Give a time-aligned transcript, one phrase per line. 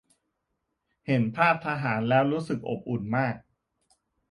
[1.05, 3.35] เห็นภาททหารแล้วรู้สึกอบอุ่นมาก